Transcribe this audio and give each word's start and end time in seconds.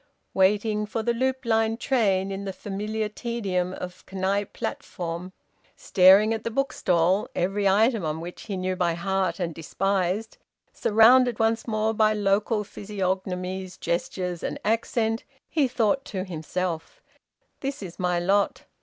Waiting 0.33 0.87
for 0.87 1.03
the 1.03 1.13
loop 1.13 1.45
line 1.45 1.77
train 1.77 2.31
in 2.31 2.43
the 2.43 2.53
familiar 2.53 3.07
tedium 3.07 3.71
of 3.73 4.03
Knype 4.11 4.51
platform, 4.51 5.31
staring 5.75 6.33
at 6.33 6.43
the 6.43 6.49
bookstall, 6.49 7.29
every 7.35 7.67
item 7.69 8.03
on 8.03 8.19
which 8.19 8.41
he 8.47 8.57
knew 8.57 8.75
by 8.75 8.95
heart 8.95 9.39
and 9.39 9.53
despised, 9.53 10.39
surrounded 10.73 11.37
once 11.37 11.67
more 11.67 11.93
by 11.93 12.13
local 12.13 12.63
physiognomies, 12.63 13.77
gestures, 13.77 14.41
and 14.41 14.59
accent, 14.65 15.23
he 15.47 15.67
thought 15.67 16.03
to 16.05 16.23
himself: 16.23 17.03
"This 17.59 17.83
is 17.83 17.99
my 17.99 18.17
lot. 18.19 18.63